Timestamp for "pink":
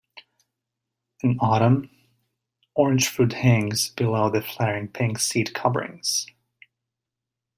4.87-5.19